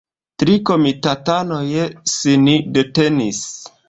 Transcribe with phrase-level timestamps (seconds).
[0.43, 1.59] Tri komitatanoj
[2.13, 2.47] sin
[2.79, 3.43] detenis.